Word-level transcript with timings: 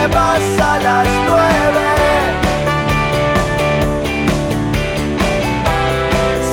te 0.00 0.06
vas 0.06 0.60
a 0.60 0.78
las 0.78 1.08
nueve. 1.28 1.86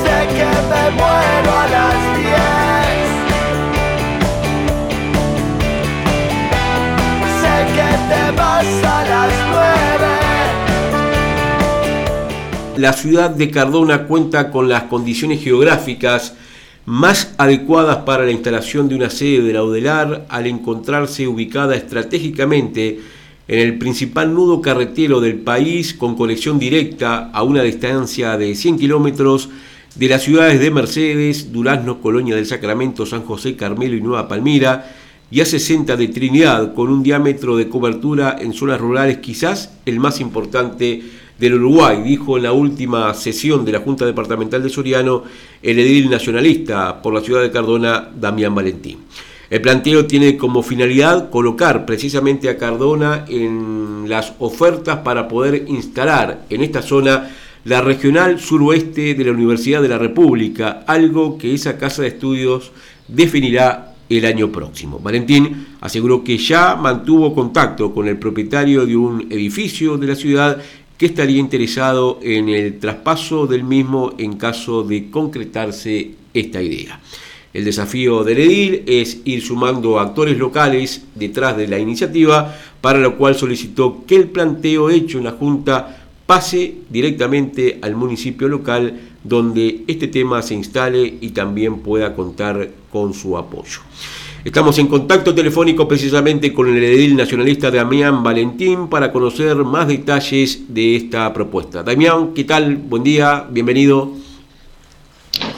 Sé 0.02 0.16
que 0.36 0.50
me 0.70 0.84
muero 0.98 1.52
a 1.56 1.66
las 1.76 1.98
diez. 2.18 3.08
Sé 7.40 7.54
que 7.76 7.90
te 8.10 8.24
vas 8.36 8.70
a 8.84 8.98
las 9.12 9.32
nueve. 9.50 10.10
La 12.76 12.92
ciudad 12.92 13.30
de 13.30 13.50
Cardona 13.50 14.06
cuenta 14.06 14.50
con 14.50 14.68
las 14.68 14.82
condiciones 14.84 15.42
geográficas 15.42 16.34
más 16.84 17.34
adecuadas 17.38 17.98
para 17.98 18.24
la 18.24 18.30
instalación 18.30 18.88
de 18.88 18.94
una 18.94 19.08
sede 19.10 19.42
de 19.42 19.52
la 19.54 19.62
UDELAR 19.62 20.26
al 20.28 20.46
encontrarse 20.46 21.26
ubicada 21.26 21.76
estratégicamente 21.76 23.17
en 23.48 23.58
el 23.60 23.78
principal 23.78 24.34
nudo 24.34 24.60
carretero 24.60 25.20
del 25.20 25.36
país 25.36 25.94
con 25.94 26.16
conexión 26.16 26.58
directa 26.58 27.30
a 27.32 27.42
una 27.42 27.62
distancia 27.62 28.36
de 28.36 28.54
100 28.54 28.78
kilómetros 28.78 29.48
de 29.94 30.08
las 30.08 30.22
ciudades 30.22 30.60
de 30.60 30.70
Mercedes, 30.70 31.50
Durazno, 31.50 32.00
Colonia 32.00 32.36
del 32.36 32.46
Sacramento, 32.46 33.06
San 33.06 33.22
José, 33.22 33.56
Carmelo 33.56 33.96
y 33.96 34.02
Nueva 34.02 34.28
Palmira, 34.28 34.94
y 35.30 35.40
a 35.40 35.46
60 35.46 35.96
de 35.96 36.08
Trinidad, 36.08 36.74
con 36.74 36.90
un 36.90 37.02
diámetro 37.02 37.56
de 37.56 37.68
cobertura 37.68 38.36
en 38.38 38.52
zonas 38.52 38.80
rurales 38.80 39.18
quizás 39.18 39.74
el 39.84 39.98
más 39.98 40.20
importante 40.20 41.02
del 41.38 41.54
Uruguay, 41.54 42.02
dijo 42.02 42.36
en 42.36 42.44
la 42.44 42.52
última 42.52 43.12
sesión 43.14 43.64
de 43.64 43.72
la 43.72 43.80
Junta 43.80 44.04
Departamental 44.04 44.62
de 44.62 44.68
Soriano 44.68 45.24
el 45.62 45.78
edil 45.78 46.10
nacionalista 46.10 47.00
por 47.00 47.14
la 47.14 47.20
ciudad 47.20 47.42
de 47.42 47.50
Cardona, 47.50 48.08
Damián 48.14 48.54
Valentín. 48.54 48.98
El 49.50 49.62
planteo 49.62 50.06
tiene 50.06 50.36
como 50.36 50.62
finalidad 50.62 51.30
colocar 51.30 51.86
precisamente 51.86 52.50
a 52.50 52.58
Cardona 52.58 53.24
en 53.28 54.04
las 54.06 54.34
ofertas 54.38 54.98
para 54.98 55.26
poder 55.26 55.64
instalar 55.68 56.44
en 56.50 56.62
esta 56.62 56.82
zona 56.82 57.30
la 57.64 57.80
regional 57.80 58.40
suroeste 58.40 59.14
de 59.14 59.24
la 59.24 59.32
Universidad 59.32 59.80
de 59.80 59.88
la 59.88 59.98
República, 59.98 60.84
algo 60.86 61.38
que 61.38 61.54
esa 61.54 61.78
casa 61.78 62.02
de 62.02 62.08
estudios 62.08 62.72
definirá 63.08 63.94
el 64.10 64.26
año 64.26 64.52
próximo. 64.52 64.98
Valentín 64.98 65.66
aseguró 65.80 66.22
que 66.22 66.36
ya 66.36 66.76
mantuvo 66.76 67.34
contacto 67.34 67.92
con 67.94 68.06
el 68.06 68.18
propietario 68.18 68.84
de 68.84 68.96
un 68.96 69.28
edificio 69.30 69.96
de 69.96 70.06
la 70.06 70.14
ciudad 70.14 70.62
que 70.98 71.06
estaría 71.06 71.38
interesado 71.38 72.18
en 72.22 72.48
el 72.50 72.78
traspaso 72.78 73.46
del 73.46 73.64
mismo 73.64 74.12
en 74.18 74.36
caso 74.36 74.82
de 74.82 75.10
concretarse 75.10 76.10
esta 76.34 76.60
idea. 76.60 77.00
El 77.54 77.64
desafío 77.64 78.24
del 78.24 78.38
edil 78.38 78.82
es 78.86 79.22
ir 79.24 79.42
sumando 79.42 79.98
actores 79.98 80.36
locales 80.36 81.02
detrás 81.14 81.56
de 81.56 81.66
la 81.66 81.78
iniciativa, 81.78 82.54
para 82.80 82.98
lo 82.98 83.16
cual 83.16 83.34
solicitó 83.34 84.04
que 84.06 84.16
el 84.16 84.28
planteo 84.28 84.90
hecho 84.90 85.18
en 85.18 85.24
la 85.24 85.32
Junta 85.32 86.04
pase 86.26 86.74
directamente 86.90 87.78
al 87.80 87.96
municipio 87.96 88.48
local 88.48 89.00
donde 89.24 89.82
este 89.86 90.08
tema 90.08 90.42
se 90.42 90.54
instale 90.54 91.14
y 91.20 91.30
también 91.30 91.78
pueda 91.78 92.14
contar 92.14 92.68
con 92.92 93.14
su 93.14 93.38
apoyo. 93.38 93.80
Estamos 94.44 94.78
en 94.78 94.86
contacto 94.86 95.34
telefónico 95.34 95.88
precisamente 95.88 96.52
con 96.52 96.68
el 96.68 96.82
edil 96.82 97.16
nacionalista 97.16 97.70
Damián 97.70 98.22
Valentín 98.22 98.88
para 98.88 99.10
conocer 99.10 99.56
más 99.56 99.88
detalles 99.88 100.62
de 100.68 100.96
esta 100.96 101.32
propuesta. 101.32 101.82
Damián, 101.82 102.34
¿qué 102.34 102.44
tal? 102.44 102.76
Buen 102.76 103.02
día, 103.02 103.46
bienvenido. 103.50 104.27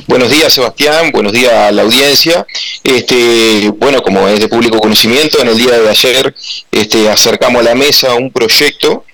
Buenos 0.06 0.30
días, 0.30 0.52
Sebastián. 0.52 1.10
Buenos 1.12 1.32
días 1.32 1.52
a 1.52 1.72
la 1.72 1.82
audiencia. 1.82 2.46
Este, 2.84 3.70
bueno, 3.76 4.02
como 4.02 4.28
es 4.28 4.40
de 4.40 4.48
público 4.48 4.78
conocimiento, 4.78 5.40
en 5.40 5.48
el 5.48 5.58
día 5.58 5.78
de 5.78 5.88
ayer 5.88 6.34
este, 6.70 7.08
acercamos 7.08 7.60
a 7.60 7.64
la 7.64 7.74
mesa 7.74 8.14
un 8.14 8.30
proyecto, 8.30 9.04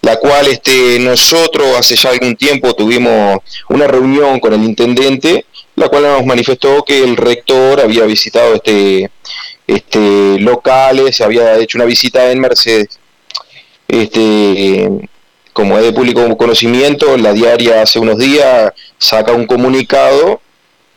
la 0.00 0.16
cual 0.16 0.46
este, 0.48 0.98
nosotros 1.00 1.76
hace 1.78 1.96
ya 1.96 2.10
algún 2.10 2.36
tiempo 2.36 2.74
tuvimos 2.74 3.38
una 3.68 3.86
reunión 3.86 4.40
con 4.40 4.52
el 4.52 4.62
intendente 4.62 5.46
la 5.74 5.88
cual 5.88 6.02
nos 6.02 6.26
manifestó 6.26 6.84
que 6.84 7.02
el 7.02 7.16
rector 7.16 7.80
había 7.80 8.04
visitado 8.04 8.54
este, 8.54 9.10
este 9.66 10.38
locales, 10.38 11.20
había 11.20 11.56
hecho 11.58 11.78
una 11.78 11.86
visita 11.86 12.30
en 12.30 12.40
Mercedes. 12.40 12.98
Este, 13.88 14.88
como 15.52 15.78
es 15.78 15.84
de 15.84 15.92
público 15.92 16.36
conocimiento, 16.36 17.16
la 17.16 17.32
diaria 17.32 17.82
hace 17.82 17.98
unos 17.98 18.18
días 18.18 18.72
saca 18.98 19.32
un 19.32 19.46
comunicado 19.46 20.40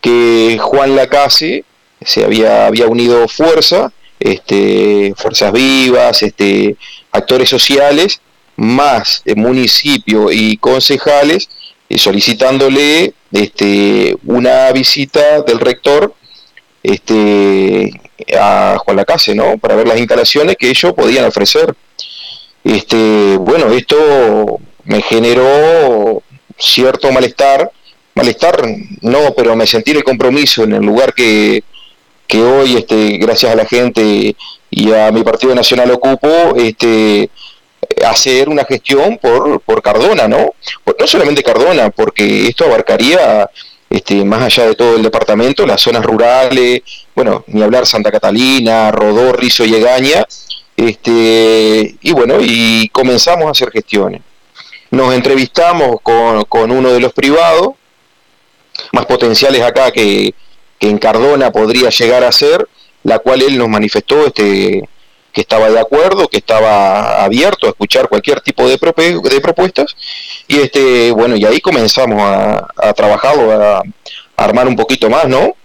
que 0.02 0.58
Juan 0.62 0.96
Lacase 0.96 1.66
se 2.02 2.24
había, 2.24 2.70
unido 2.88 3.28
fuerza, 3.28 3.92
este, 4.20 5.14
fuerzas 5.18 5.52
vivas, 5.52 6.22
este, 6.24 6.76
actores 7.12 7.50
sociales, 7.50 8.22
más 8.56 9.24
municipio 9.36 10.32
y 10.32 10.58
concejales, 10.58 11.50
eh, 11.90 11.98
solicitándole 11.98 13.14
este, 13.32 14.16
una 14.26 14.72
visita 14.72 15.42
del 15.42 15.60
rector 15.60 16.14
a 18.40 18.78
Juan 18.80 18.98
Lacase, 18.98 19.36
¿no? 19.36 19.58
Para 19.58 19.76
ver 19.76 19.88
las 19.88 19.98
instalaciones 19.98 20.56
que 20.58 20.70
ellos 20.70 20.94
podían 20.94 21.26
ofrecer. 21.26 21.76
Este, 22.66 23.38
bueno, 23.38 23.72
esto 23.72 24.60
me 24.86 25.04
generó 25.04 26.24
cierto 26.58 27.12
malestar, 27.12 27.72
malestar 28.16 28.60
no, 29.02 29.20
pero 29.38 29.56
me 29.56 29.68
sentí 29.68 29.92
el 29.92 30.04
compromiso 30.04 30.64
en 30.64 30.74
el 30.74 30.82
lugar 30.82 31.14
que, 31.14 31.64
que 32.26 32.42
hoy, 32.42 32.76
este, 32.76 33.18
gracias 33.18 33.52
a 33.52 33.56
la 33.56 33.66
gente 33.66 34.36
y 34.72 34.92
a 34.94 35.12
mi 35.12 35.22
Partido 35.22 35.54
Nacional 35.54 35.92
ocupo, 35.92 36.56
este, 36.56 37.30
hacer 38.04 38.50
una 38.50 38.66
gestión 38.66 39.20
por, 39.20 39.62
por 39.62 39.84
Cardona, 39.84 40.28
¿no? 40.28 40.56
No 41.00 41.08
solamente 41.08 41.44
Cardona, 41.44 41.92
porque 41.92 42.48
esto 42.48 42.66
abarcaría 42.66 43.48
este, 43.92 44.26
más 44.26 44.42
allá 44.42 44.70
de 44.70 44.76
todo 44.76 44.96
el 44.96 45.04
departamento, 45.04 45.68
las 45.68 45.82
zonas 45.82 46.04
rurales, 46.04 46.82
bueno, 47.14 47.44
ni 47.46 47.62
hablar 47.62 47.86
Santa 47.86 48.12
Catalina, 48.12 48.92
Rodó, 48.92 49.34
Rizo 49.34 49.64
y 49.66 49.76
Egaña, 49.76 50.26
este, 50.78 51.96
y 52.02 52.12
bueno, 52.12 52.38
y 52.42 52.90
comenzamos 52.90 53.48
a 53.48 53.52
hacer 53.52 53.72
gestiones. 53.72 54.22
Nos 54.92 55.14
entrevistamos 55.14 56.02
con, 56.02 56.44
con 56.46 56.72
uno 56.72 56.92
de 56.92 57.00
los 57.00 57.14
privados, 57.14 57.74
más 58.92 59.06
potenciales 59.06 59.62
acá 59.62 59.92
que, 59.92 60.34
que 60.80 60.90
en 60.90 60.98
Cardona 60.98 61.52
podría 61.52 61.90
llegar 61.90 62.24
a 62.24 62.32
ser, 62.32 62.68
la 63.04 63.20
cual 63.20 63.42
él 63.42 63.58
nos 63.58 63.70
manifestó 63.70 64.26
este, 64.26 64.88
que 65.32 65.42
estaba 65.42 65.70
de 65.70 65.80
acuerdo, 65.80 66.28
que 66.28 66.38
estaba 66.38 67.24
abierto 67.24 67.68
a 67.68 67.72
escuchar 67.72 68.08
cualquier 68.08 68.42
tipo 68.42 68.68
de, 68.68 68.78
de 68.78 69.42
propuestas. 69.42 69.96
Y 70.48 70.60
este, 70.60 71.12
bueno, 71.12 71.36
y 71.36 71.46
ahí 71.46 71.60
comenzamos 71.60 72.22
a, 72.22 72.68
a 72.78 72.94
trabajarlo, 72.94 73.52
a, 73.52 73.84
armar 74.38 74.68
un 74.68 74.76
poquito 74.76 75.10
más, 75.10 75.28
¿no? 75.28 75.56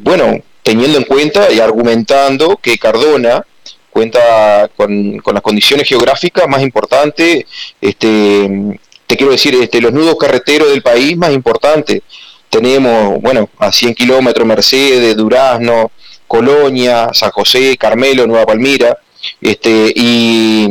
bueno, 0.00 0.38
teniendo 0.62 0.98
en 0.98 1.04
cuenta 1.04 1.50
y 1.50 1.58
argumentando 1.58 2.58
que 2.58 2.76
Cardona 2.76 3.46
cuenta 3.92 4.70
con, 4.74 5.22
las 5.32 5.42
condiciones 5.42 5.86
geográficas 5.86 6.48
más 6.48 6.62
importantes, 6.62 7.44
este, 7.80 8.78
te 9.06 9.16
quiero 9.16 9.32
decir, 9.32 9.54
este, 9.54 9.80
los 9.80 9.92
nudos 9.92 10.16
carreteros 10.18 10.70
del 10.70 10.82
país 10.82 11.16
más 11.16 11.32
importantes. 11.32 12.00
Tenemos, 12.48 13.20
bueno, 13.20 13.48
a 13.58 13.70
100 13.70 13.94
kilómetros 13.94 14.46
Mercedes, 14.46 15.16
Durazno, 15.16 15.90
Colonia, 16.26 17.08
San 17.12 17.30
José, 17.30 17.76
Carmelo, 17.76 18.26
Nueva 18.26 18.46
Palmira, 18.46 18.98
este, 19.40 19.92
y, 19.94 20.68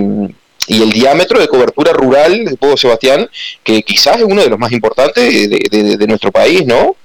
el 0.68 0.92
diámetro 0.92 1.40
de 1.40 1.48
cobertura 1.48 1.92
rural 1.92 2.46
de 2.46 2.56
Pueblo 2.56 2.78
Sebastián, 2.78 3.30
que 3.64 3.82
quizás 3.82 4.18
es 4.18 4.24
uno 4.24 4.42
de 4.42 4.50
los 4.50 4.58
más 4.58 4.72
importantes 4.72 5.50
de, 5.50 6.08
nuestro 6.08 6.32
país, 6.32 6.66
¿no? 6.66 6.96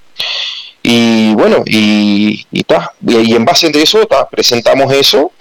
Y 0.83 1.35
bueno, 1.35 1.65
y, 1.67 2.47
y, 2.53 2.65
y, 3.09 3.35
en 3.35 3.45
base 3.45 3.71
de 3.71 3.83
eso 3.83 4.07
presentamos 4.31 4.93
eso 4.93 5.33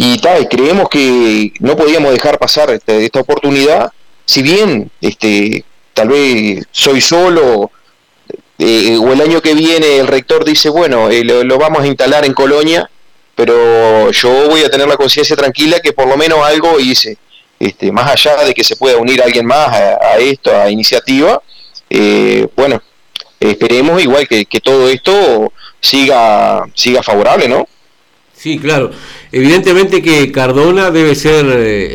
y, 0.00 0.16
ta, 0.18 0.38
y 0.38 0.46
creemos 0.46 0.88
que 0.88 1.52
no 1.58 1.76
podíamos 1.76 2.12
dejar 2.12 2.38
pasar 2.38 2.70
este, 2.70 3.04
esta 3.04 3.18
oportunidad, 3.18 3.90
si 4.24 4.42
bien 4.42 4.92
este, 5.00 5.64
tal 5.92 6.10
vez 6.10 6.64
soy 6.70 7.00
solo 7.00 7.72
eh, 8.60 8.96
o 8.96 9.12
el 9.12 9.20
año 9.20 9.40
que 9.40 9.54
viene 9.54 9.98
el 9.98 10.06
rector 10.06 10.44
dice, 10.44 10.68
bueno, 10.68 11.10
eh, 11.10 11.24
lo, 11.24 11.58
vamos 11.58 11.82
a 11.82 11.86
instalar 11.88 12.24
en 12.24 12.32
Colonia, 12.32 12.88
pero 13.34 14.12
yo 14.12 14.48
voy 14.48 14.62
a 14.62 14.70
tener 14.70 14.86
la 14.86 14.96
conciencia 14.96 15.34
tranquila 15.34 15.80
que 15.80 15.92
por 15.92 16.06
lo 16.06 16.16
menos 16.16 16.38
algo 16.46 16.78
hice. 16.78 17.18
Este, 17.58 17.90
más 17.90 18.08
allá 18.08 18.44
de 18.44 18.54
que 18.54 18.62
se 18.62 18.76
pueda 18.76 18.98
unir 18.98 19.20
alguien 19.20 19.46
más 19.46 19.66
a, 19.66 20.62
a 20.62 20.70
iniciativa, 20.70 21.42
eh, 21.90 22.46
bueno, 22.54 22.80
esperemos 23.40 24.00
igual 24.00 24.28
que, 24.28 24.44
que, 24.44 24.60
todo 24.60 24.88
esto 24.88 25.52
siga, 25.80 26.68
siga 26.74 27.02
favorable, 27.02 27.48
¿no? 27.48 27.66
Sí, 28.32 28.60
claro. 28.60 28.92
Evidentemente 29.30 30.00
que 30.00 30.32
Cardona 30.32 30.90
debe 30.90 31.14
ser 31.14 31.44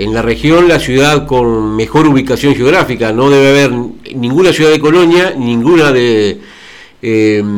en 0.01 0.13
la 0.13 0.21
región 0.21 0.67
la 0.67 0.79
ciudad 0.79 1.25
con 1.25 1.75
mejor 1.75 2.05
ubicación 2.07 2.53
geográfica. 2.53 3.11
No 3.11 3.29
debe 3.31 3.49
haber 3.49 3.71
ninguna 4.15 4.53
ciudad 4.53 4.69
de 4.69 4.79
Colonia, 4.79 5.33
ninguna 5.35 5.91
de, 5.91 6.39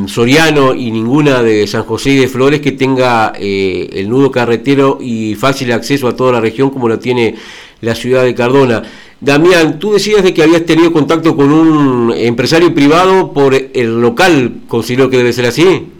Soriano 0.08 0.74
y 0.74 0.92
ninguna 0.92 1.44
de 1.44 1.68
San 1.68 1.84
José 1.84 2.12
y 2.12 2.16
de 2.16 2.28
Flores 2.28 2.62
que 2.62 2.72
tenga 2.72 3.34
el 3.38 4.10
nudo 4.10 4.32
carretero 4.32 4.98
y 5.02 5.36
fácil 5.36 5.72
acceso 5.74 6.08
a 6.08 6.16
toda 6.16 6.32
la 6.32 6.42
región 6.42 6.70
como 6.70 6.88
lo 6.88 6.98
tiene 6.98 7.36
la 7.82 7.96
ciudad 7.96 8.24
de 8.24 8.34
Cardona. 8.34 8.82
Damián, 9.20 9.78
tú 9.78 9.94
decías 9.94 10.24
de 10.24 10.34
que 10.34 10.42
habías 10.42 10.66
tenido 10.66 10.94
contacto 10.94 11.36
con 11.36 11.52
un 11.52 12.14
empresario 12.16 12.74
privado 12.74 13.34
por 13.34 13.54
el 13.54 14.02
local, 14.02 14.62
considero 14.68 15.10
que 15.10 15.18
debe 15.18 15.34
ser 15.34 15.46
así. 15.46 15.95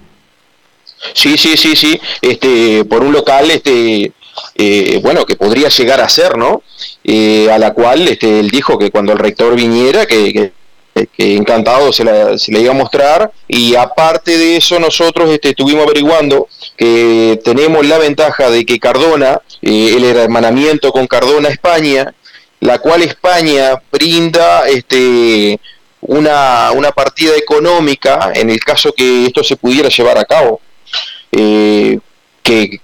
Sí, 1.14 1.38
sí, 1.38 1.56
sí, 1.58 1.76
sí, 1.76 2.00
este, 2.22 2.84
por 2.86 3.04
un 3.04 3.14
local, 3.14 3.52
este, 3.52 4.12
eh, 4.56 5.00
bueno, 5.02 5.26
que 5.26 5.36
podría 5.36 5.70
llegar 5.70 6.02
a 6.02 6.10
ser, 6.10 6.38
¿no? 6.38 6.64
Eh, 7.04 7.50
a 7.52 7.58
la 7.58 7.74
cual 7.74 8.08
este, 8.08 8.40
él 8.40 8.50
dijo 8.50 8.78
que 8.78 8.92
cuando 8.92 9.14
el 9.14 9.20
rector 9.20 9.56
viniera, 9.56 10.06
que, 10.06 10.52
encantado 11.18 11.92
se 11.92 12.06
la, 12.06 12.38
se 12.38 12.54
iba 12.54 12.72
a 12.72 12.76
mostrar, 12.76 13.32
y 13.48 13.76
aparte 13.76 14.38
de 14.38 14.58
eso 14.58 14.80
nosotros 14.80 15.30
este, 15.30 15.50
estuvimos 15.50 15.84
averiguando 15.86 16.48
que 16.78 17.40
tenemos 17.44 17.86
la 17.86 17.98
ventaja 17.98 18.50
de 18.50 18.66
que 18.66 18.80
Cardona, 18.80 19.42
eh, 19.62 19.94
el 19.98 20.04
hermanamiento 20.06 20.92
con 20.92 21.08
Cardona 21.08 21.50
España, 21.50 22.14
la 22.62 22.80
cual 22.80 23.04
España 23.04 23.82
brinda 23.92 24.68
este, 24.68 25.60
una, 26.02 26.72
una 26.72 26.92
partida 26.92 27.36
económica 27.36 28.32
en 28.34 28.50
el 28.50 28.60
caso 28.60 28.94
que 28.94 29.26
esto 29.26 29.44
se 29.44 29.58
pudiera 29.58 29.90
llevar 29.90 30.18
a 30.18 30.26
cabo. 30.26 30.62
Eh, 31.38 32.00
que, 32.42 32.80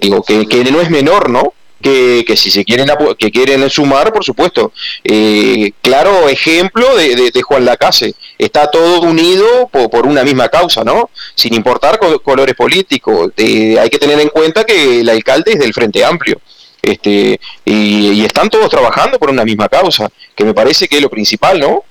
digo 0.00 0.22
que, 0.22 0.46
que, 0.46 0.64
no 0.64 0.80
es 0.80 0.90
menor, 0.90 1.30
¿no? 1.30 1.52
Que, 1.80 2.24
que, 2.26 2.36
si 2.36 2.50
se 2.50 2.64
quieren 2.64 2.88
que 3.18 3.30
quieren 3.30 3.68
sumar, 3.70 4.12
por 4.12 4.24
supuesto. 4.24 4.72
Eh, 5.04 5.70
claro 5.82 6.28
ejemplo 6.28 6.96
de, 6.96 7.30
de, 7.30 7.42
Juan 7.42 7.64
Lacase. 7.64 8.14
Está 8.38 8.70
todo 8.70 9.02
unido 9.02 9.68
por, 9.68 10.06
una 10.06 10.24
misma 10.24 10.48
causa, 10.48 10.82
¿no? 10.82 11.10
Sin 11.34 11.54
importar 11.54 12.00
colores 12.22 12.56
políticos. 12.56 13.30
hay 13.36 13.90
que 13.90 13.98
tener 13.98 14.18
en 14.20 14.28
cuenta 14.30 14.64
que 14.64 15.00
el 15.00 15.08
alcalde 15.08 15.52
es 15.52 15.58
del 15.60 15.74
Frente 15.74 16.04
Amplio. 16.04 16.40
Este, 16.82 17.40
y, 17.64 18.24
están 18.24 18.48
todos 18.48 18.68
trabajando 18.70 19.18
por 19.18 19.30
una 19.30 19.44
misma 19.44 19.68
causa, 19.68 20.08
que 20.34 20.44
me 20.44 20.54
parece 20.54 20.88
que 20.88 20.96
es 20.96 21.02
lo 21.02 21.10
principal, 21.10 21.60
¿no? 21.60 21.84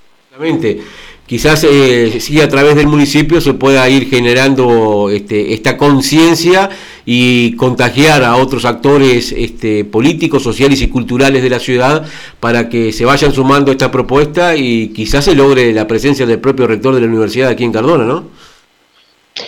Quizás 1.26 1.64
eh, 1.64 2.18
sí 2.20 2.40
a 2.40 2.48
través 2.48 2.76
del 2.76 2.86
municipio 2.86 3.40
se 3.40 3.54
pueda 3.54 3.88
ir 3.88 4.08
generando 4.08 5.10
este, 5.10 5.52
esta 5.52 5.76
conciencia 5.76 6.70
y 7.04 7.54
contagiar 7.56 8.24
a 8.24 8.36
otros 8.36 8.64
actores 8.64 9.32
este, 9.36 9.84
políticos, 9.84 10.42
sociales 10.42 10.80
y 10.82 10.88
culturales 10.88 11.42
de 11.42 11.50
la 11.50 11.58
ciudad 11.58 12.06
para 12.40 12.68
que 12.68 12.92
se 12.92 13.04
vayan 13.04 13.32
sumando 13.32 13.70
a 13.70 13.74
esta 13.74 13.90
propuesta 13.90 14.56
y 14.56 14.88
quizás 14.88 15.24
se 15.24 15.34
logre 15.34 15.72
la 15.72 15.86
presencia 15.86 16.26
del 16.26 16.40
propio 16.40 16.66
rector 16.66 16.94
de 16.94 17.00
la 17.00 17.06
universidad 17.06 17.50
aquí 17.50 17.64
en 17.64 17.72
Cardona, 17.72 18.04
¿no? 18.04 18.30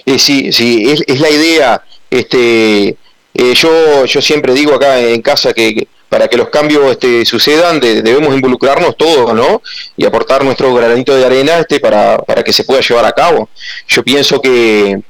Eh, 0.04 0.18
sí, 0.18 0.52
sí, 0.52 0.84
es, 0.86 1.20
la 1.20 1.30
idea. 1.30 1.82
Este, 2.10 2.96
eh, 3.34 3.54
yo, 3.54 4.04
yo 4.04 4.20
siempre 4.20 4.54
digo 4.54 4.74
acá 4.74 5.00
en 5.00 5.22
casa 5.22 5.52
que 5.52 5.88
para 6.08 6.28
que 6.28 6.36
los 6.36 6.48
cambios 6.48 6.90
este, 6.90 7.24
sucedan 7.24 7.80
debemos 7.80 8.34
involucrarnos 8.34 8.96
todos, 8.96 9.34
¿no? 9.34 9.62
Y 9.96 10.06
aportar 10.06 10.44
nuestro 10.44 10.72
granito 10.74 11.14
de 11.14 11.24
arena 11.24 11.58
este, 11.58 11.80
para, 11.80 12.18
para 12.18 12.42
que 12.42 12.52
se 12.52 12.64
pueda 12.64 12.80
llevar 12.80 13.04
a 13.04 13.12
cabo. 13.12 13.48
Yo 13.86 14.02
pienso 14.02 14.40
que, 14.40 15.00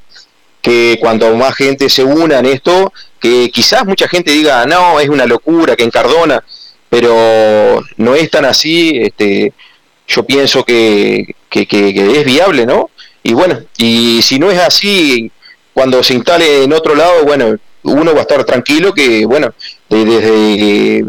que 0.61 0.97
cuanto 0.99 1.33
más 1.35 1.55
gente 1.55 1.89
se 1.89 2.03
una 2.03 2.39
en 2.39 2.47
esto, 2.47 2.91
que 3.19 3.49
quizás 3.51 3.85
mucha 3.85 4.07
gente 4.07 4.31
diga, 4.31 4.65
no, 4.65 4.99
es 4.99 5.09
una 5.09 5.25
locura 5.25 5.75
que 5.75 5.83
en 5.83 5.91
Cardona, 5.91 6.43
pero 6.89 7.81
no 7.97 8.15
es 8.15 8.29
tan 8.29 8.45
así, 8.45 8.99
este, 9.01 9.53
yo 10.07 10.23
pienso 10.23 10.65
que, 10.65 11.35
que, 11.49 11.65
que 11.65 12.19
es 12.19 12.25
viable, 12.25 12.65
¿no? 12.65 12.89
Y 13.23 13.33
bueno, 13.33 13.59
y 13.77 14.21
si 14.21 14.39
no 14.39 14.51
es 14.51 14.59
así, 14.59 15.31
cuando 15.73 16.03
se 16.03 16.13
instale 16.13 16.63
en 16.63 16.73
otro 16.73 16.95
lado, 16.95 17.23
bueno, 17.25 17.57
uno 17.83 18.13
va 18.13 18.19
a 18.19 18.21
estar 18.21 18.43
tranquilo 18.43 18.93
que, 18.93 19.25
bueno, 19.25 19.53
desde 19.89 20.99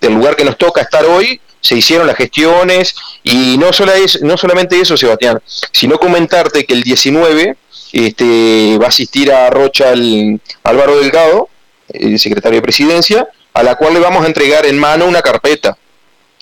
el 0.00 0.14
lugar 0.14 0.36
que 0.36 0.44
nos 0.44 0.58
toca 0.58 0.82
estar 0.82 1.04
hoy, 1.04 1.40
se 1.60 1.76
hicieron 1.76 2.06
las 2.06 2.16
gestiones 2.16 2.94
y 3.22 3.56
no, 3.58 3.72
solo 3.72 3.92
es, 3.92 4.22
no 4.22 4.36
solamente 4.36 4.80
eso, 4.80 4.96
Sebastián, 4.96 5.40
sino 5.72 5.98
comentarte 5.98 6.64
que 6.64 6.74
el 6.74 6.82
19 6.82 7.56
este, 7.92 8.78
va 8.78 8.86
a 8.86 8.88
asistir 8.88 9.32
a 9.32 9.50
Rocha 9.50 9.92
el 9.92 10.40
Álvaro 10.62 10.98
Delgado, 10.98 11.48
el 11.88 12.18
secretario 12.18 12.58
de 12.58 12.62
Presidencia, 12.62 13.26
a 13.52 13.62
la 13.62 13.74
cual 13.74 13.94
le 13.94 14.00
vamos 14.00 14.22
a 14.22 14.26
entregar 14.26 14.66
en 14.66 14.78
mano 14.78 15.06
una 15.06 15.22
carpeta. 15.22 15.76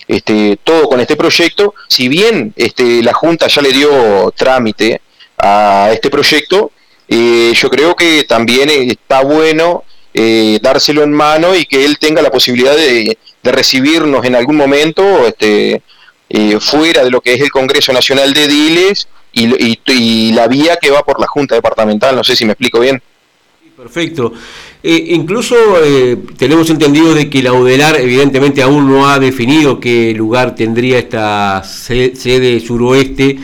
Este, 0.07 0.59
todo 0.63 0.89
con 0.89 1.01
este 1.01 1.17
proyecto, 1.17 1.75
si 1.89 2.09
bien 2.09 2.53
este, 2.57 3.03
la 3.03 3.15
Junta 3.15 3.47
ya 3.47 3.63
le 3.63 3.73
dio 3.73 4.31
trámite 4.37 5.01
a 5.39 5.91
este 5.93 6.11
proyecto, 6.11 6.73
eh, 7.09 7.53
yo 7.55 7.71
creo 7.71 7.95
que 7.95 8.25
también 8.25 8.69
está 8.71 9.23
bueno 9.23 9.85
eh, 10.13 10.59
dárselo 10.63 11.03
en 11.03 11.13
mano 11.13 11.55
y 11.55 11.67
que 11.67 11.85
él 11.85 11.99
tenga 11.99 12.23
la 12.23 12.31
posibilidad 12.31 12.75
de, 12.75 13.19
recibirnos 13.43 14.25
en 14.25 14.35
algún 14.35 14.57
momento 14.57 15.27
este, 15.27 15.83
eh, 16.31 16.59
fuera 16.61 17.05
de 17.05 17.11
lo 17.11 17.21
que 17.21 17.35
es 17.35 17.41
el 17.43 17.51
Congreso 17.51 17.93
Nacional 17.93 18.33
de 18.33 18.49
Diles 18.49 19.07
y, 19.33 20.33
la 20.33 20.49
vía 20.49 20.79
que 20.81 20.91
va 20.91 21.03
por 21.03 21.21
la 21.21 21.27
Junta 21.27 21.55
Departamental. 21.55 22.17
No 22.17 22.25
sé 22.25 22.37
si 22.37 22.47
me 22.47 22.53
explico 22.53 22.81
bien. 22.81 23.03
Perfecto. 23.77 24.33
incluso 24.83 25.57
tenemos 26.39 26.71
entendido 26.71 27.13
de 27.13 27.29
que 27.29 27.43
la 27.43 27.53
UDELAR 27.53 28.01
evidentemente 28.01 28.63
aún 28.63 28.89
no 28.89 29.09
ha 29.09 29.19
definido 29.19 29.81
qué 29.81 30.15
lugar 30.15 30.55
tendría 30.55 30.99
esta 30.99 31.63
sede 31.65 32.61
suroeste 32.61 33.39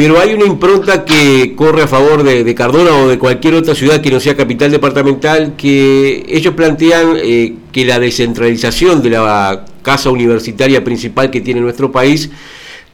pero 0.00 0.18
hay 0.18 0.32
una 0.32 0.46
impronta 0.46 1.04
que 1.04 1.52
corre 1.54 1.82
a 1.82 1.86
favor 1.86 2.22
de, 2.22 2.54
Cardona 2.54 2.90
o 2.96 3.08
de 3.08 3.18
cualquier 3.18 3.52
otra 3.52 3.74
ciudad 3.74 4.00
que 4.00 4.10
no 4.10 4.18
sea 4.18 4.34
capital 4.34 4.70
departamental, 4.70 5.56
que 5.58 6.24
ellos 6.26 6.54
plantean 6.54 7.18
eh, 7.22 7.56
que 7.70 7.84
la 7.84 7.98
descentralización 7.98 9.02
de 9.02 9.10
la 9.10 9.66
casa 9.82 10.08
universitaria 10.08 10.82
principal 10.82 11.30
que 11.30 11.42
tiene 11.42 11.60
nuestro 11.60 11.92
país 11.92 12.30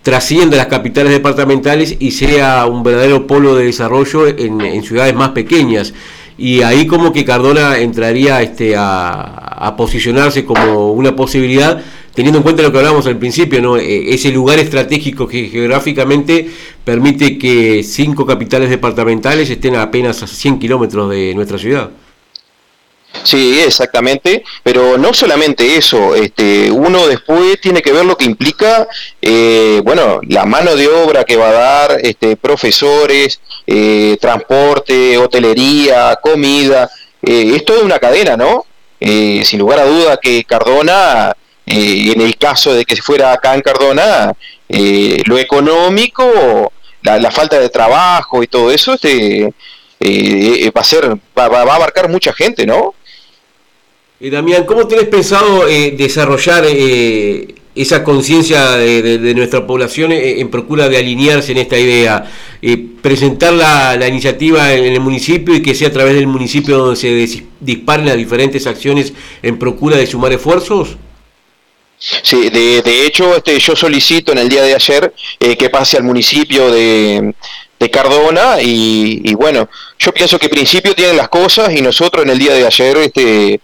trascienda 0.02 0.56
las 0.56 0.66
capitales 0.66 1.12
departamentales 1.12 1.94
y 2.00 2.10
sea 2.10 2.66
un 2.66 2.82
verdadero 2.82 3.24
polo 3.28 3.54
de 3.54 3.66
desarrollo 3.66 4.26
en, 4.26 4.82
ciudades 4.82 5.14
más 5.14 5.28
pequeñas. 5.28 5.94
Y 6.36 6.62
ahí 6.62 6.88
como 6.88 7.12
que 7.12 7.24
Cardona 7.24 7.78
entraría 7.78 8.42
este, 8.42 8.74
a 8.76 9.74
posicionarse 9.76 10.44
como 10.44 10.90
una 10.90 11.14
posibilidad 11.14 11.80
teniendo 12.16 12.38
en 12.38 12.42
cuenta 12.42 12.62
lo 12.62 12.72
que 12.72 12.78
hablábamos 12.78 13.06
al 13.06 13.18
principio, 13.18 13.60
¿no? 13.60 13.76
Eh, 13.76 14.14
ese 14.14 14.32
lugar 14.32 14.58
estratégico 14.58 15.28
geográficamente 15.28 16.48
permite 16.86 17.36
que 17.36 17.82
cinco 17.82 18.24
capitales 18.24 18.70
departamentales 18.70 19.50
estén 19.50 19.74
a 19.74 19.82
apenas 19.82 20.22
a 20.22 20.28
100 20.28 20.60
kilómetros 20.60 21.10
de 21.10 21.34
nuestra 21.34 21.58
ciudad. 21.58 21.90
Sí, 23.24 23.58
exactamente, 23.58 24.44
pero 24.62 24.96
no 24.96 25.12
solamente 25.12 25.76
eso, 25.76 26.14
este, 26.14 26.70
uno 26.70 27.08
después 27.08 27.60
tiene 27.60 27.82
que 27.82 27.92
ver 27.92 28.04
lo 28.04 28.16
que 28.16 28.24
implica, 28.24 28.86
eh, 29.20 29.80
bueno, 29.82 30.20
la 30.28 30.44
mano 30.44 30.76
de 30.76 30.86
obra 30.86 31.24
que 31.24 31.34
va 31.34 31.48
a 31.48 31.52
dar, 31.52 31.98
este, 32.00 32.36
profesores, 32.36 33.40
eh, 33.66 34.16
transporte, 34.20 35.18
hotelería, 35.18 36.16
comida, 36.22 36.88
es 37.20 37.64
toda 37.64 37.82
una 37.82 37.98
cadena, 37.98 38.36
¿no? 38.36 38.64
sin 39.00 39.58
lugar 39.58 39.80
a 39.80 39.86
duda 39.86 40.18
que 40.22 40.44
Cardona 40.44 41.34
eh, 41.66 42.12
en 42.14 42.20
el 42.20 42.36
caso 42.38 42.72
de 42.72 42.84
que 42.84 42.94
fuera 42.96 43.32
acá 43.32 43.54
en 43.54 43.60
Cardona, 43.60 44.32
eh, 44.68 45.20
lo 45.26 45.36
económico, 45.36 46.72
la, 47.06 47.30
falta 47.30 47.58
de 47.58 47.68
trabajo 47.68 48.42
y 48.42 48.46
todo 48.46 48.70
eso, 48.70 48.94
este, 48.94 49.52
eh, 50.00 50.70
va 50.76 50.80
a 50.80 50.84
ser, 50.84 51.16
va, 51.38 51.48
va, 51.48 51.60
a 51.60 51.76
abarcar 51.76 52.08
mucha 52.08 52.32
gente, 52.32 52.66
¿no? 52.66 52.94
Damián, 54.18 54.64
¿cómo 54.64 54.86
tienes 54.88 55.08
pensado 55.08 55.66
desarrollar 55.66 56.64
esa 57.74 58.02
conciencia 58.02 58.70
de, 58.72 59.34
nuestra 59.36 59.66
población 59.66 60.10
en 60.12 60.50
procura 60.50 60.88
de 60.88 60.96
alinearse 60.96 61.52
en 61.52 61.58
esta 61.58 61.78
idea? 61.78 62.24
presentar 63.02 63.52
la, 63.52 63.94
la, 63.96 64.08
iniciativa 64.08 64.72
en 64.72 64.92
el 64.92 65.00
municipio 65.00 65.54
y 65.54 65.62
que 65.62 65.74
sea 65.74 65.88
a 65.88 65.92
través 65.92 66.14
del 66.14 66.26
municipio 66.26 66.78
donde 66.78 66.96
se 66.96 67.44
disparen 67.60 68.06
las 68.06 68.16
diferentes 68.16 68.66
acciones 68.66 69.12
en 69.42 69.58
procura 69.58 69.96
de 69.96 70.06
sumar 70.06 70.32
esfuerzos? 70.32 70.96
Sí, 71.98 72.50
de, 72.50 72.82
de 72.82 73.06
hecho, 73.06 73.36
este, 73.36 73.58
yo 73.58 73.74
solicito 73.74 74.32
en 74.32 74.38
el 74.38 74.48
día 74.48 74.62
de 74.62 74.74
ayer 74.74 75.14
eh, 75.40 75.56
que 75.56 75.70
pase 75.70 75.96
al 75.96 76.02
municipio 76.04 76.70
de, 76.70 77.34
de 77.78 77.90
Cardona 77.90 78.60
y, 78.60 79.34
bueno, 79.34 79.68
yo 79.98 80.12
pienso 80.12 80.38
que 80.38 80.48
principio 80.48 80.94
tienen 80.94 81.16
las 81.16 81.28
cosas 81.28 81.74
y 81.74 81.80
nosotros 81.80 82.24
en 82.24 82.30
el 82.30 82.38
día 82.38 82.52
de 82.54 82.66
ayer 82.66 82.96
este, 82.98 83.60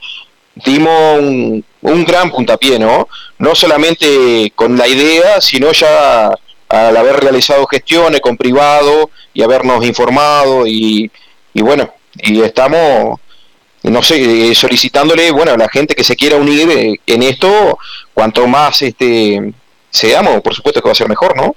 dimos 0.65 1.21
un, 1.21 1.65
un 1.83 2.05
gran 2.05 2.31
puntapié, 2.31 2.79
¿no? 2.79 3.09
No 3.39 3.55
solamente 3.55 4.53
con 4.55 4.77
la 4.79 4.89
idea, 4.89 5.41
sino 5.41 5.73
ya 5.73 6.31
al 6.69 6.97
haber 6.97 7.17
realizado 7.21 7.67
gestiones 7.67 8.23
con 8.23 8.39
privado 8.39 9.11
y 9.35 9.43
habernos 9.43 9.85
informado 9.85 10.67
y, 10.67 11.11
y 11.53 11.61
bueno, 11.61 11.93
y 12.17 12.41
estamos 12.41 13.21
no 13.85 14.03
sé, 14.03 14.51
eh, 14.51 14.55
solicitándole, 14.55 15.31
bueno, 15.31 15.53
a 15.53 15.57
la 15.57 15.69
gente 15.69 15.95
que 15.95 16.05
se 16.05 16.17
quiera 16.17 16.37
unir 16.37 16.71
eh, 16.71 17.01
en 17.07 17.23
esto, 17.23 17.79
cuanto 18.15 18.47
más 18.47 18.83
este 18.83 19.53
seamos, 19.91 20.41
por 20.41 20.55
supuesto 20.55 20.81
que 20.81 20.89
va 20.89 20.93
a 20.93 20.97
ser 20.97 21.09
mejor, 21.09 21.37
¿no? 21.37 21.55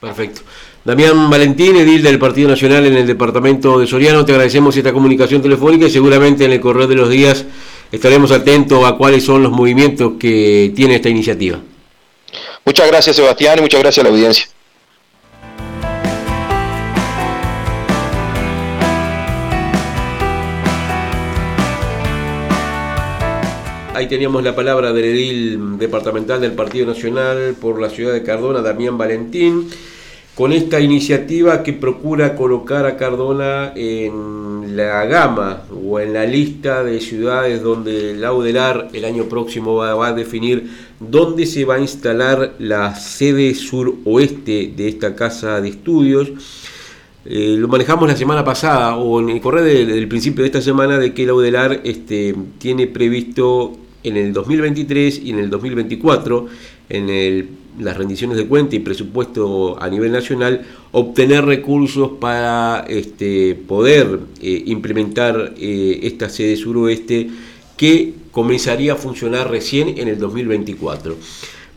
Perfecto. 0.00 0.40
Damián 0.84 1.28
Valentín, 1.28 1.76
edil 1.76 2.02
del 2.02 2.18
Partido 2.18 2.48
Nacional 2.48 2.86
en 2.86 2.96
el 2.96 3.06
departamento 3.06 3.78
de 3.78 3.86
Soriano, 3.86 4.24
te 4.24 4.32
agradecemos 4.32 4.76
esta 4.76 4.92
comunicación 4.92 5.42
telefónica 5.42 5.86
y 5.86 5.90
seguramente 5.90 6.44
en 6.44 6.52
el 6.52 6.60
correr 6.60 6.86
de 6.86 6.94
los 6.94 7.10
días 7.10 7.44
estaremos 7.90 8.30
atentos 8.30 8.84
a 8.84 8.92
cuáles 8.92 9.24
son 9.24 9.42
los 9.42 9.52
movimientos 9.52 10.12
que 10.18 10.72
tiene 10.74 10.96
esta 10.96 11.08
iniciativa. 11.08 11.58
Muchas 12.64 12.86
gracias 12.88 13.16
Sebastián 13.16 13.58
y 13.58 13.62
muchas 13.62 13.80
gracias 13.80 14.04
a 14.04 14.08
la 14.08 14.14
audiencia. 14.14 14.46
Ahí 23.96 24.08
teníamos 24.08 24.44
la 24.44 24.54
palabra 24.54 24.92
del 24.92 25.06
edil 25.06 25.78
departamental 25.78 26.38
del 26.38 26.52
Partido 26.52 26.84
Nacional 26.84 27.56
por 27.58 27.80
la 27.80 27.88
ciudad 27.88 28.12
de 28.12 28.22
Cardona, 28.22 28.60
Damián 28.60 28.98
Valentín 28.98 29.70
con 30.34 30.52
esta 30.52 30.80
iniciativa 30.80 31.62
que 31.62 31.72
procura 31.72 32.36
colocar 32.36 32.84
a 32.84 32.98
Cardona 32.98 33.72
en 33.74 34.76
la 34.76 35.06
gama 35.06 35.62
o 35.82 35.98
en 35.98 36.12
la 36.12 36.26
lista 36.26 36.84
de 36.84 37.00
ciudades 37.00 37.62
donde 37.62 38.10
el 38.10 38.22
Audelar 38.22 38.90
el 38.92 39.06
año 39.06 39.24
próximo 39.30 39.76
va, 39.76 40.06
a 40.06 40.12
definir 40.12 40.70
dónde 41.00 41.46
se 41.46 41.64
va 41.64 41.76
a 41.76 41.80
instalar 41.80 42.52
la 42.58 42.94
sede 42.96 43.54
suroeste 43.54 44.74
de 44.76 44.88
esta 44.88 45.16
casa 45.16 45.58
de 45.62 45.70
estudios. 45.70 46.32
Eh, 47.24 47.56
lo 47.58 47.66
manejamos 47.66 48.06
la 48.06 48.14
semana 48.14 48.44
pasada 48.44 48.96
o 48.96 49.20
en 49.20 49.30
el 49.30 49.40
correo 49.40 49.64
del, 49.64 50.06
principio 50.06 50.42
de 50.42 50.48
esta 50.48 50.60
semana 50.60 50.98
de 50.98 51.14
que 51.14 51.22
el 51.22 51.30
Audelar 51.30 51.80
este, 51.82 52.34
tiene 52.58 52.86
previsto 52.88 53.78
en 54.06 54.16
el 54.16 54.32
2023 54.32 55.20
y 55.24 55.30
en 55.30 55.40
el 55.40 55.50
2024 55.50 56.46
en 56.88 57.56
las 57.78 57.96
rendiciones 57.96 58.36
de 58.36 58.46
cuenta 58.46 58.76
y 58.76 58.78
presupuesto 58.78 59.80
a 59.82 59.88
nivel 59.88 60.12
nacional, 60.12 60.64
obtener 60.92 61.44
recursos 61.44 62.12
para 62.20 62.84
este, 62.88 63.54
poder 63.54 64.20
eh, 64.40 64.62
implementar 64.66 65.54
eh, 65.58 66.00
esta 66.02 66.28
sede 66.28 66.56
suroeste 66.56 67.28
que 67.76 68.14
comenzaría 68.30 68.94
a 68.94 68.96
funcionar 68.96 69.50
recién 69.50 69.98
en 69.98 70.08
el 70.08 70.18
2024. 70.18 71.16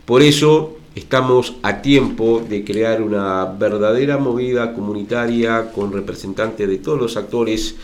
Por 0.06 0.22
eso 0.22 0.76
estamos 0.94 1.56
a 1.62 1.82
tiempo 1.82 2.42
de 2.48 2.64
crear 2.64 3.02
una 3.02 3.44
verdadera 3.44 4.16
movida 4.16 4.72
comunitaria 4.72 5.70
con 5.72 5.92
representantes 5.92 6.68
de 6.68 6.78
todos 6.78 6.98
los 6.98 7.16
actores 7.16 7.76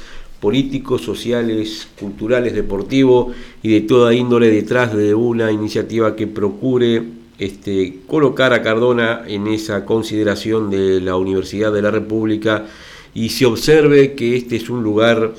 políticos, 0.46 1.02
sociales, 1.02 1.88
culturales, 1.98 2.54
deportivos 2.54 3.34
y 3.64 3.68
de 3.68 3.80
toda 3.80 4.14
índole 4.14 4.48
detrás 4.48 4.94
de 4.94 5.12
una 5.12 5.50
iniciativa 5.50 6.14
que 6.14 6.28
procure 6.28 7.02
este, 7.40 7.98
colocar 8.06 8.52
a 8.52 8.62
Cardona 8.62 9.24
en 9.26 9.48
esa 9.48 9.84
consideración 9.84 10.70
de 10.70 11.00
la 11.00 11.16
Universidad 11.16 11.72
de 11.72 11.82
la 11.82 11.90
República 11.90 12.64
y 13.12 13.30
se 13.30 13.44
observe 13.44 14.14
que 14.14 14.36
este 14.36 14.54
es 14.54 14.70
un 14.70 14.84
lugar 14.84 15.34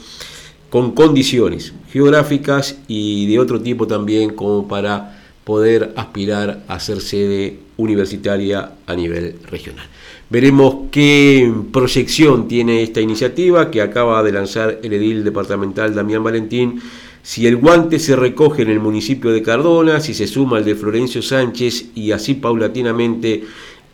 con 0.69 0.91
condiciones 0.91 1.71
geográficas 1.89 2.77
y 2.89 3.27
de 3.27 3.39
otro 3.39 3.61
tipo 3.61 3.87
también 3.87 4.31
como 4.31 4.67
para 4.67 5.21
poder 5.45 5.93
aspirar 5.95 6.65
a 6.67 6.81
ser 6.81 6.99
sede 6.99 7.59
universitaria 7.77 8.71
a 8.85 8.95
nivel 8.95 9.35
regional. 9.49 9.85
Veremos 10.29 10.89
qué 10.91 11.49
proyección 11.71 12.47
tiene 12.47 12.83
esta 12.83 12.99
iniciativa 12.99 13.71
que 13.71 13.81
acaba 13.81 14.21
de 14.23 14.31
lanzar 14.33 14.79
el 14.83 14.93
edil 14.93 15.23
departamental 15.23 15.95
Damián 15.95 16.23
Valentín 16.23 16.81
si 17.27 17.45
el 17.45 17.57
guante 17.57 17.99
se 17.99 18.15
recoge 18.15 18.61
en 18.61 18.69
el 18.69 18.79
municipio 18.79 19.31
de 19.31 19.41
Cardona, 19.41 19.99
si 19.99 20.13
se 20.13 20.27
suma 20.27 20.57
al 20.57 20.63
de 20.63 20.75
Florencio 20.75 21.21
Sánchez 21.21 21.87
y 21.93 22.11
así 22.11 22.35
paulatinamente 22.35 23.43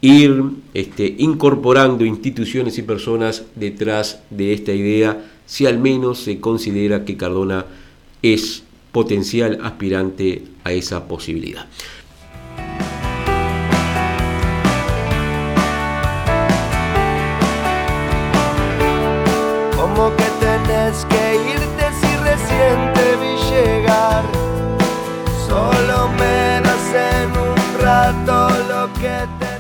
ir 0.02 0.44
este, 0.76 1.16
incorporando 1.18 2.06
instituciones 2.06 2.78
y 2.78 2.84
personas 2.84 3.46
detrás 3.56 4.22
de 4.30 4.54
esta 4.54 4.72
idea, 4.72 5.26
si 5.48 5.66
al 5.66 5.80
menos 5.80 6.20
se 6.20 6.40
considera 6.40 7.06
que 7.06 7.18
Cardona 7.18 7.66
es 8.22 8.64
potencial 8.92 9.58
aspirante 9.64 10.44
a 10.64 10.72
esa 10.72 11.08
posibilidad. 11.08 11.66
Tenés 20.84 21.06
que 21.06 21.36
irte 21.52 21.86
si 22.02 22.16
recién 22.18 22.94
Solo 25.48 26.10
me 26.10 26.62
das 26.62 26.88
en 26.94 27.32
un 27.38 27.82
rato 27.82 28.50
lo 28.70 28.94
que 28.94 29.28
te 29.40 29.53